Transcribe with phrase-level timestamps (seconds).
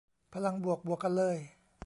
[0.33, 1.37] พลังบวก บวกกันเลย